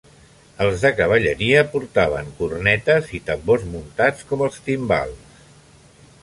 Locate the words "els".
0.65-0.85, 4.49-4.59